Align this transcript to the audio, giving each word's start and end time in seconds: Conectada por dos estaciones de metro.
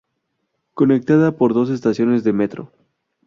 Conectada 0.73 1.37
por 1.37 1.53
dos 1.53 1.69
estaciones 1.69 2.23
de 2.23 2.33
metro. 2.33 2.71